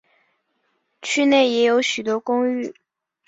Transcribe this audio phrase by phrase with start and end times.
[1.03, 2.73] 区内也有许多公寓。